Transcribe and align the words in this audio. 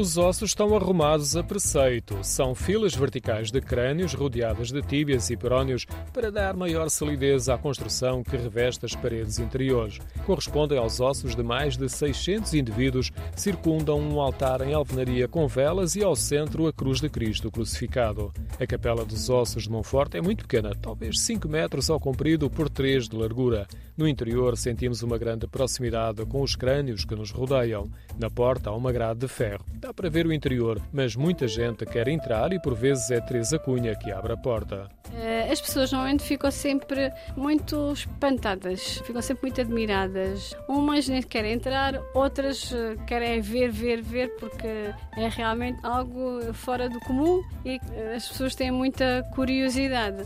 Os 0.00 0.16
ossos 0.16 0.52
estão 0.52 0.74
arrumados 0.74 1.36
a 1.36 1.42
preceito. 1.42 2.20
São 2.22 2.54
filas 2.54 2.94
verticais 2.94 3.50
de 3.50 3.60
crânios 3.60 4.14
rodeadas 4.14 4.72
de 4.72 4.80
tíbias 4.80 5.28
e 5.28 5.36
peróneos 5.36 5.84
para 6.10 6.32
dar 6.32 6.56
maior 6.56 6.88
solidez 6.88 7.50
à 7.50 7.58
construção 7.58 8.24
que 8.24 8.34
reveste 8.34 8.86
as 8.86 8.94
paredes 8.94 9.38
interiores. 9.38 9.98
Correspondem 10.24 10.78
aos 10.78 11.00
ossos 11.00 11.36
de 11.36 11.42
mais 11.42 11.76
de 11.76 11.86
600 11.86 12.54
indivíduos 12.54 13.12
circundam 13.36 14.00
um 14.00 14.18
altar 14.22 14.62
em 14.62 14.72
alvenaria 14.72 15.28
com 15.28 15.46
velas 15.46 15.94
e 15.94 16.02
ao 16.02 16.16
centro 16.16 16.66
a 16.66 16.72
cruz 16.72 16.98
de 17.02 17.10
Cristo 17.10 17.50
crucificado. 17.50 18.32
A 18.58 18.66
Capela 18.66 19.04
dos 19.04 19.28
Ossos 19.28 19.64
de 19.64 19.70
Monforte 19.70 20.16
é 20.16 20.22
muito 20.22 20.44
pequena, 20.44 20.74
talvez 20.80 21.20
5 21.20 21.46
metros 21.46 21.90
ao 21.90 22.00
comprido 22.00 22.48
por 22.48 22.70
3 22.70 23.06
de 23.06 23.16
largura. 23.16 23.68
No 23.98 24.08
interior 24.08 24.56
sentimos 24.56 25.02
uma 25.02 25.18
grande 25.18 25.46
proximidade 25.46 26.24
com 26.24 26.40
os 26.40 26.56
crânios 26.56 27.04
que 27.04 27.14
nos 27.14 27.30
rodeiam. 27.30 27.90
Na 28.18 28.30
porta 28.30 28.70
há 28.70 28.74
uma 28.74 28.90
grade 28.90 29.20
de 29.20 29.28
ferro. 29.28 29.62
Dá 29.90 29.94
para 29.94 30.08
ver 30.08 30.24
o 30.24 30.32
interior, 30.32 30.80
mas 30.92 31.16
muita 31.16 31.48
gente 31.48 31.84
quer 31.84 32.06
entrar 32.06 32.52
e 32.52 32.62
por 32.62 32.76
vezes 32.76 33.10
é 33.10 33.20
Teresa 33.20 33.58
Cunha 33.58 33.92
que 33.96 34.12
abre 34.12 34.32
a 34.32 34.36
porta. 34.36 34.88
Eh, 35.12 35.50
as 35.50 35.60
pessoas 35.60 35.90
normalmente 35.90 36.22
ficam 36.22 36.48
sempre 36.48 37.12
muito 37.36 37.92
espantadas, 37.92 38.98
ficam 39.04 39.20
sempre 39.20 39.46
muito 39.48 39.60
admiradas. 39.60 40.54
Umas 40.68 41.08
nem 41.08 41.20
querem 41.20 41.54
entrar, 41.54 42.00
outras 42.14 42.72
eh, 42.72 42.94
querem 43.04 43.40
ver, 43.40 43.72
ver, 43.72 44.00
ver, 44.00 44.28
porque 44.36 44.68
é 44.68 45.28
realmente 45.28 45.84
algo 45.84 46.54
fora 46.54 46.88
do 46.88 47.00
comum 47.00 47.42
e 47.64 47.80
eh, 47.90 48.14
as 48.14 48.28
pessoas 48.28 48.54
têm 48.54 48.70
muita 48.70 49.28
curiosidade. 49.34 50.24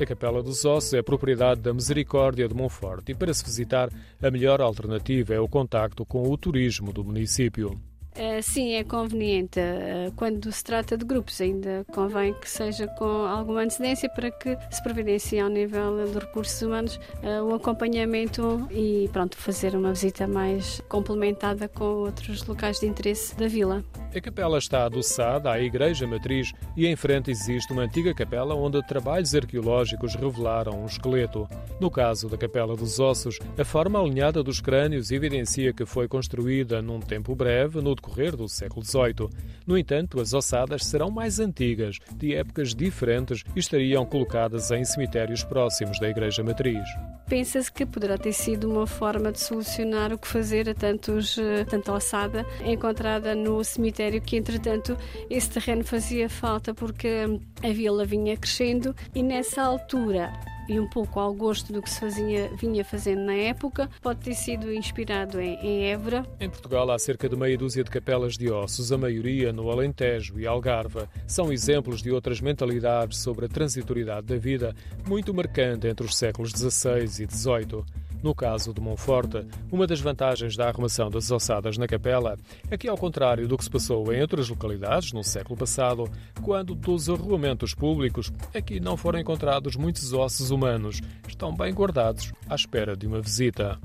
A 0.00 0.06
Capela 0.06 0.42
dos 0.42 0.64
Ossos 0.64 0.94
é 0.94 1.02
propriedade 1.02 1.60
da 1.60 1.74
Misericórdia 1.74 2.48
de 2.48 2.54
Monforte 2.54 3.12
e 3.12 3.14
para 3.14 3.34
se 3.34 3.44
visitar 3.44 3.90
a 4.22 4.30
melhor 4.30 4.62
alternativa 4.62 5.34
é 5.34 5.40
o 5.40 5.46
contacto 5.46 6.06
com 6.06 6.22
o 6.22 6.38
turismo 6.38 6.90
do 6.90 7.04
município. 7.04 7.78
Uh, 8.16 8.42
sim, 8.42 8.72
é 8.72 8.82
conveniente. 8.82 9.60
Uh, 9.60 10.10
quando 10.16 10.50
se 10.50 10.64
trata 10.64 10.96
de 10.96 11.04
grupos, 11.04 11.38
ainda 11.40 11.84
convém 11.92 12.32
que 12.32 12.48
seja 12.48 12.86
com 12.88 13.04
alguma 13.04 13.60
antecedência 13.62 14.08
para 14.08 14.30
que 14.30 14.56
se 14.70 14.82
providencie 14.82 15.38
ao 15.38 15.50
nível 15.50 16.06
de 16.06 16.18
recursos 16.18 16.60
humanos 16.62 16.98
uh, 17.22 17.44
o 17.44 17.54
acompanhamento 17.54 18.66
e 18.70 19.10
pronto, 19.12 19.36
fazer 19.36 19.76
uma 19.76 19.92
visita 19.92 20.26
mais 20.26 20.80
complementada 20.88 21.68
com 21.68 21.84
outros 21.84 22.42
locais 22.46 22.80
de 22.80 22.86
interesse 22.86 23.36
da 23.36 23.48
vila. 23.48 23.84
A 24.16 24.20
capela 24.20 24.56
está 24.56 24.86
adoçada 24.86 25.52
à 25.52 25.60
igreja 25.60 26.06
matriz 26.06 26.50
e 26.74 26.86
em 26.86 26.96
frente 26.96 27.30
existe 27.30 27.70
uma 27.70 27.82
antiga 27.82 28.14
capela 28.14 28.54
onde 28.54 28.82
trabalhos 28.86 29.34
arqueológicos 29.34 30.14
revelaram 30.14 30.80
um 30.80 30.86
esqueleto. 30.86 31.46
No 31.78 31.90
caso 31.90 32.26
da 32.26 32.38
Capela 32.38 32.74
dos 32.74 32.98
Ossos, 32.98 33.38
a 33.58 33.62
forma 33.62 34.00
alinhada 34.00 34.42
dos 34.42 34.58
crânios 34.58 35.10
evidencia 35.10 35.70
que 35.70 35.84
foi 35.84 36.08
construída 36.08 36.80
num 36.80 36.98
tempo 36.98 37.34
breve 37.34 37.82
no 37.82 37.94
decorrer 37.94 38.34
do 38.34 38.48
século 38.48 38.82
XVIII. 38.82 39.28
No 39.66 39.76
entanto, 39.76 40.18
as 40.18 40.32
ossadas 40.32 40.86
serão 40.86 41.10
mais 41.10 41.38
antigas, 41.38 41.98
de 42.14 42.34
épocas 42.34 42.74
diferentes 42.74 43.44
e 43.54 43.58
estariam 43.58 44.06
colocadas 44.06 44.70
em 44.70 44.82
cemitérios 44.82 45.44
próximos 45.44 46.00
da 46.00 46.08
Igreja 46.08 46.42
Matriz. 46.42 46.88
Pensa-se 47.28 47.72
que 47.72 47.84
poderá 47.84 48.16
ter 48.16 48.32
sido 48.32 48.70
uma 48.70 48.86
forma 48.86 49.32
de 49.32 49.40
solucionar 49.40 50.12
o 50.12 50.18
que 50.18 50.28
fazer 50.28 50.68
a 50.68 50.74
tantos, 50.74 51.36
eh, 51.38 51.64
tanta 51.64 51.92
ossada 51.92 52.46
encontrada 52.64 53.34
no 53.34 53.64
cemitério, 53.64 54.22
que 54.22 54.36
entretanto 54.36 54.96
esse 55.28 55.50
terreno 55.50 55.84
fazia 55.84 56.28
falta 56.28 56.72
porque 56.72 57.24
a 57.64 57.72
vila 57.72 58.04
vinha 58.04 58.36
crescendo 58.36 58.94
e 59.12 59.22
nessa 59.24 59.62
altura 59.62 60.32
e 60.68 60.78
um 60.80 60.88
pouco 60.88 61.20
ao 61.20 61.32
gosto 61.34 61.72
do 61.72 61.82
que 61.82 61.90
se 61.90 62.00
fazia, 62.00 62.50
vinha 62.56 62.84
fazendo 62.84 63.22
na 63.22 63.34
época. 63.34 63.88
Pode 64.00 64.20
ter 64.20 64.34
sido 64.34 64.72
inspirado 64.72 65.40
em, 65.40 65.54
em 65.60 65.90
Évora. 65.90 66.24
Em 66.40 66.48
Portugal 66.48 66.90
há 66.90 66.98
cerca 66.98 67.28
de 67.28 67.36
meia 67.36 67.56
dúzia 67.56 67.84
de 67.84 67.90
capelas 67.90 68.36
de 68.36 68.50
ossos, 68.50 68.92
a 68.92 68.98
maioria 68.98 69.52
no 69.52 69.70
Alentejo 69.70 70.38
e 70.38 70.46
Algarve. 70.46 71.06
São 71.26 71.52
exemplos 71.52 72.02
de 72.02 72.10
outras 72.10 72.40
mentalidades 72.40 73.18
sobre 73.18 73.46
a 73.46 73.48
transitoriedade 73.48 74.26
da 74.26 74.36
vida, 74.36 74.74
muito 75.06 75.32
marcante 75.32 75.86
entre 75.86 76.06
os 76.06 76.16
séculos 76.16 76.50
XVI 76.50 77.04
e 77.04 77.26
XVIII. 77.30 78.05
No 78.22 78.34
caso 78.34 78.72
de 78.72 78.80
Monforte, 78.80 79.46
uma 79.70 79.86
das 79.86 80.00
vantagens 80.00 80.56
da 80.56 80.68
arrumação 80.68 81.10
das 81.10 81.30
ossadas 81.30 81.78
na 81.78 81.86
capela 81.86 82.36
é 82.70 82.76
que, 82.76 82.88
ao 82.88 82.96
contrário 82.96 83.46
do 83.46 83.56
que 83.56 83.64
se 83.64 83.70
passou 83.70 84.12
em 84.12 84.20
outras 84.20 84.48
localidades 84.48 85.12
no 85.12 85.22
século 85.22 85.56
passado, 85.56 86.10
quando 86.42 86.74
dos 86.74 87.08
arruamentos 87.08 87.74
públicos 87.74 88.32
aqui 88.54 88.80
não 88.80 88.96
foram 88.96 89.20
encontrados 89.20 89.76
muitos 89.76 90.12
ossos 90.12 90.50
humanos, 90.50 91.00
estão 91.28 91.54
bem 91.54 91.72
guardados 91.72 92.32
à 92.48 92.54
espera 92.54 92.96
de 92.96 93.06
uma 93.06 93.20
visita. 93.20 93.78